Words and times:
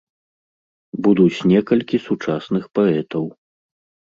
Будуць 1.09 1.45
некалькі 1.51 1.97
сучасных 2.07 2.63
паэтаў. 2.79 3.23